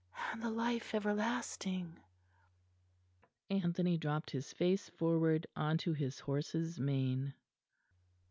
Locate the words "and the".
0.31-0.49